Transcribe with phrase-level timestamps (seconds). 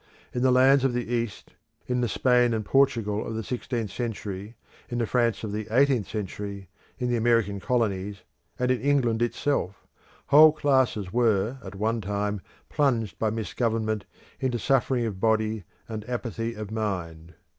[0.33, 1.53] In the lands of the East,
[1.85, 4.55] in the Spain and Portugal of the sixteenth century,
[4.89, 8.23] in the France of the eighteenth century, in the American Colonies,
[8.57, 9.85] and in England itself,
[10.29, 14.05] whole classes were at one time plunged by misgovernment
[14.39, 17.35] into suffering of body and apathy of mind.